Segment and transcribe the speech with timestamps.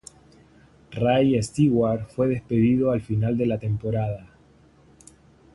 [0.95, 4.25] Ray Stewart fue despedido al final de temporada.